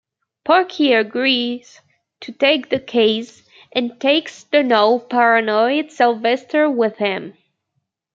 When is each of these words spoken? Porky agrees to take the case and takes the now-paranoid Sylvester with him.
Porky 0.43 0.93
agrees 0.93 1.79
to 2.21 2.31
take 2.31 2.71
the 2.71 2.79
case 2.79 3.47
and 3.71 4.01
takes 4.01 4.45
the 4.45 4.63
now-paranoid 4.63 5.91
Sylvester 5.91 6.67
with 6.67 6.97
him. 6.97 7.37